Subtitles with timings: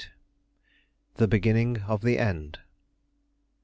[1.17, 2.57] THE BEGINNING OF THE END.